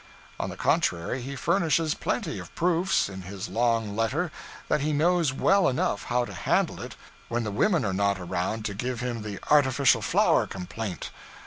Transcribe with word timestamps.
On 0.39 0.49
the 0.49 0.57
contrary, 0.57 1.21
he 1.21 1.35
furnishes 1.35 1.93
plenty 1.93 2.39
of 2.39 2.55
proofs, 2.55 3.07
in 3.07 3.21
his 3.21 3.47
long 3.49 3.95
letter, 3.95 4.31
that 4.67 4.81
he 4.81 4.93
knows 4.93 5.31
well 5.31 5.67
enough 5.69 6.05
how 6.05 6.25
to 6.25 6.33
handle 6.33 6.81
it 6.81 6.95
when 7.29 7.43
the 7.43 7.51
women 7.51 7.85
are 7.85 7.93
not 7.93 8.17
around 8.19 8.65
to 8.65 8.73
give 8.73 8.99
him 9.01 9.21
the 9.21 9.37
artificial 9.51 10.01
flower 10.01 10.47
complaint. 10.47 11.11